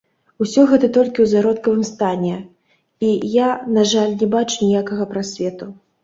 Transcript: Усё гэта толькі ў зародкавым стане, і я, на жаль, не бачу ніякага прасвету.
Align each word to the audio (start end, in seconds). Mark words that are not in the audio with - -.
Усё 0.43 0.61
гэта 0.69 0.87
толькі 0.97 1.19
ў 1.23 1.27
зародкавым 1.33 1.83
стане, 1.89 2.31
і 3.09 3.11
я, 3.33 3.49
на 3.75 3.83
жаль, 3.91 4.15
не 4.23 4.29
бачу 4.35 4.57
ніякага 4.69 5.03
прасвету. 5.13 5.69